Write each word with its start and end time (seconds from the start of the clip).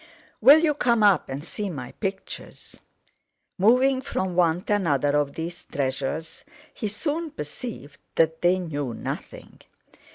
Will 0.41 0.57
you 0.57 0.73
come 0.73 1.03
up 1.03 1.29
and 1.29 1.43
see 1.45 1.69
my 1.69 1.91
pictures?" 1.91 2.79
Moving 3.59 4.01
from 4.01 4.35
one 4.35 4.63
to 4.63 4.73
another 4.73 5.15
of 5.15 5.35
these 5.35 5.65
treasures, 5.65 6.43
he 6.73 6.87
soon 6.87 7.29
perceived 7.29 7.99
that 8.15 8.41
they 8.41 8.57
knew 8.57 8.95
nothing. 8.95 9.59